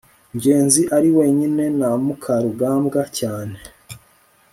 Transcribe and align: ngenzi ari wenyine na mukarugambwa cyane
ngenzi 0.35 0.81
ari 0.97 1.09
wenyine 1.17 1.65
na 1.79 1.89
mukarugambwa 2.05 3.01
cyane 3.17 3.57